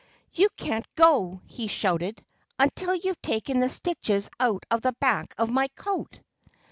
[0.33, 2.25] "You can't go," he shouted,
[2.57, 6.19] "until you've taken the stitches out of the back of my coat."